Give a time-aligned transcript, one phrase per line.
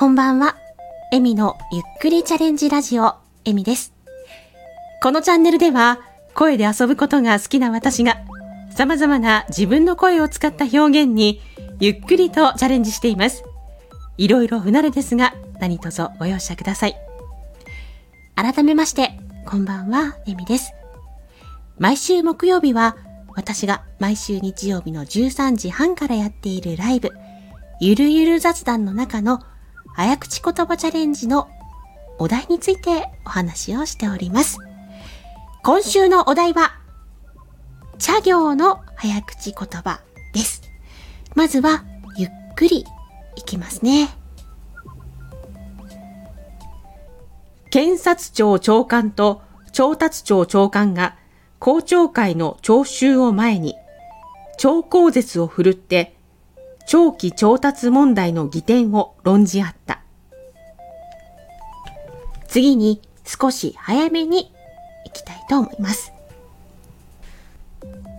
[0.00, 0.56] こんばんは。
[1.12, 3.92] エミのゆっくりチャレンジラジオ、エミです。
[5.02, 6.00] このチャンネルでは、
[6.32, 8.16] 声で遊ぶことが好きな私が、
[8.74, 11.42] 様々な自分の声を使った表現に、
[11.80, 13.44] ゆっくりとチャレンジしています。
[14.16, 16.96] いろいろ不慣れですが、何卒ご容赦ください。
[18.36, 20.72] 改めまして、こんばんは、エミです。
[21.76, 22.96] 毎週木曜日は、
[23.36, 27.10] 私が毎週日曜日の13時半からやっているライブ、
[27.82, 29.40] ゆるゆる雑談の中の
[30.00, 31.50] 早口言葉チャレンジの
[32.18, 34.56] お題についてお話をしております。
[35.62, 36.72] 今週のお題は、
[37.98, 40.00] 茶行の早口言葉
[40.32, 40.62] です。
[41.34, 41.84] まずは、
[42.16, 42.86] ゆっくり
[43.36, 44.08] いきますね。
[47.68, 51.18] 検察庁長官と調達庁長官が
[51.58, 53.76] 公聴会の聴衆を前に、
[54.56, 56.16] 超口舌を振るって、
[56.90, 60.00] 長期調達問題の疑点を論じ合った。
[62.48, 64.52] 次に少し早めに
[65.06, 66.12] 行きたいと思います。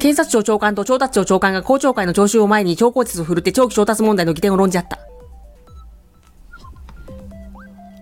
[0.00, 4.98] 検察庁長官と調達庁長官が公聴会の聴衆を前に超口説を振るって長期調達問題の疑点を論じ合った。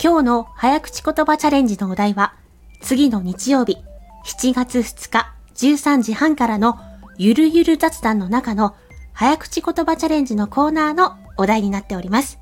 [0.03, 2.33] 今日の早口言葉チャレンジのお題は、
[2.81, 3.77] 次の日曜日、
[4.25, 6.79] 7月2日13時半からの
[7.19, 8.75] ゆるゆる雑談の中の
[9.15, 12.39] 早口言葉チャレンジのコーナーのお題になっております。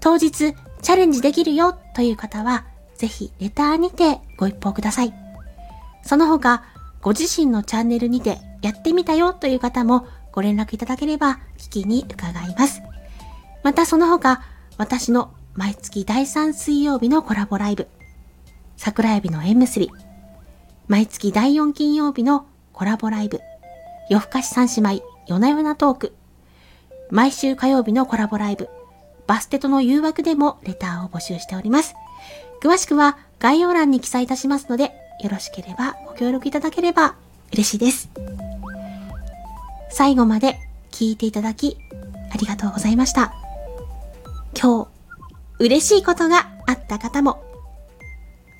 [0.00, 5.12] 当日チャレンジできるよという方は、ぜひレターにてご一報ください。
[6.02, 6.62] その他、
[7.00, 12.82] ご自身のチャンネルにてやってみたよという方もご連絡いただければ聞きに伺います。
[13.62, 14.42] またその他、
[14.78, 17.88] 私の毎月第3水曜日のコラボライブ、
[18.76, 19.90] 桜エビの縁結び、
[20.86, 23.40] 毎月第4金曜日のコラボライブ、
[24.10, 26.14] 夜更かし三姉妹、夜な夜なトーク、
[27.10, 28.68] 毎週火曜日のコラボライブ、
[29.26, 31.94] バステとの誘惑でもレターを募集しております。
[32.62, 34.92] 詳しくは概要欄に記載いたしますので、
[35.22, 37.14] よろしければご協力いただければ
[37.52, 38.10] 嬉しいです。
[39.90, 40.58] 最後まで
[40.90, 41.78] 聞いていただき、
[42.32, 43.32] ありがとうございました。
[44.60, 44.88] 今日、
[45.58, 47.42] 嬉しいことがあった方も、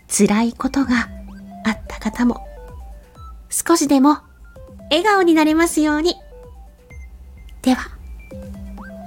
[0.08, 1.08] 辛いことが
[1.64, 2.46] あった方も、
[3.50, 4.18] 少しでも
[4.90, 6.16] 笑顔になれますように。
[7.64, 7.88] では、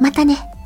[0.02, 0.57] またね。